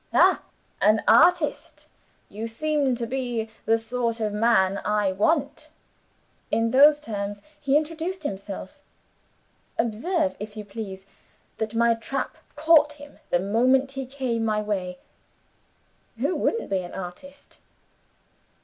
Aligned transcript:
'Ha! 0.11 0.41
an 0.81 1.03
artist; 1.07 1.87
you 2.27 2.47
seem 2.47 2.95
to 2.95 3.05
be 3.05 3.51
the 3.67 3.77
sort 3.77 4.19
of 4.19 4.33
man 4.33 4.79
I 4.83 5.11
want!' 5.11 5.69
In 6.49 6.71
those 6.71 6.99
terms 6.99 7.43
he 7.59 7.77
introduced 7.77 8.23
himself. 8.23 8.81
Observe, 9.77 10.35
if 10.39 10.57
you 10.57 10.65
please, 10.65 11.05
that 11.59 11.75
my 11.75 11.93
trap 11.93 12.37
caught 12.55 12.93
him 12.93 13.19
the 13.29 13.37
moment 13.37 13.91
he 13.91 14.07
came 14.07 14.43
my 14.43 14.59
way. 14.59 14.97
Who 16.17 16.35
wouldn't 16.35 16.71
be 16.71 16.79
an 16.79 16.93
artist?" 16.95 17.59